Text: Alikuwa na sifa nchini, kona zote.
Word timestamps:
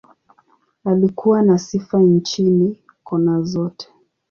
Alikuwa 0.85 1.41
na 1.41 1.57
sifa 1.57 1.99
nchini, 1.99 2.79
kona 3.03 3.41
zote. 3.41 3.87